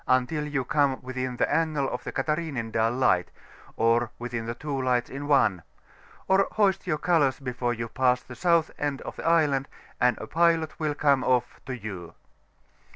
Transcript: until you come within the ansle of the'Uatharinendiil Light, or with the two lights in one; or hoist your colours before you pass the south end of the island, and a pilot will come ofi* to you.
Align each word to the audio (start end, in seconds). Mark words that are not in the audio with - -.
until 0.07 0.47
you 0.47 0.65
come 0.65 0.99
within 1.03 1.37
the 1.37 1.45
ansle 1.45 1.87
of 1.89 2.03
the'Uatharinendiil 2.03 2.97
Light, 2.97 3.29
or 3.77 4.09
with 4.17 4.31
the 4.31 4.55
two 4.55 4.81
lights 4.81 5.11
in 5.11 5.27
one; 5.27 5.61
or 6.27 6.47
hoist 6.53 6.87
your 6.87 6.97
colours 6.97 7.39
before 7.39 7.75
you 7.75 7.87
pass 7.87 8.23
the 8.23 8.33
south 8.33 8.71
end 8.79 8.99
of 9.03 9.15
the 9.17 9.27
island, 9.27 9.67
and 9.99 10.17
a 10.17 10.25
pilot 10.25 10.79
will 10.79 10.95
come 10.95 11.21
ofi* 11.23 11.63
to 11.67 11.77
you. 11.77 12.15